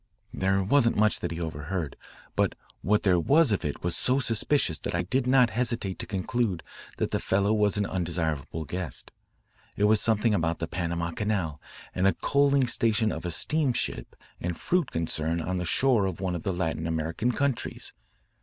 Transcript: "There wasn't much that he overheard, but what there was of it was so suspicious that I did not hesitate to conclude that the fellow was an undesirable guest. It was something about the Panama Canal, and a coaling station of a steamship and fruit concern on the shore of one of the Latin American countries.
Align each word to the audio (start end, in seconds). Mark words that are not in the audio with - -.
"There 0.33 0.63
wasn't 0.63 0.95
much 0.97 1.19
that 1.19 1.29
he 1.29 1.39
overheard, 1.39 1.95
but 2.35 2.55
what 2.81 3.03
there 3.03 3.19
was 3.19 3.51
of 3.51 3.63
it 3.63 3.83
was 3.83 3.95
so 3.95 4.17
suspicious 4.17 4.79
that 4.79 4.95
I 4.95 5.03
did 5.03 5.27
not 5.27 5.51
hesitate 5.51 5.99
to 5.99 6.07
conclude 6.07 6.63
that 6.97 7.11
the 7.11 7.19
fellow 7.19 7.53
was 7.53 7.77
an 7.77 7.85
undesirable 7.85 8.65
guest. 8.65 9.11
It 9.77 9.83
was 9.83 10.01
something 10.01 10.33
about 10.33 10.57
the 10.57 10.67
Panama 10.67 11.11
Canal, 11.11 11.61
and 11.93 12.07
a 12.07 12.13
coaling 12.13 12.65
station 12.65 13.11
of 13.11 13.25
a 13.25 13.29
steamship 13.29 14.15
and 14.39 14.59
fruit 14.59 14.89
concern 14.89 15.39
on 15.39 15.57
the 15.57 15.65
shore 15.65 16.07
of 16.07 16.19
one 16.19 16.33
of 16.33 16.41
the 16.41 16.51
Latin 16.51 16.87
American 16.87 17.31
countries. 17.31 17.93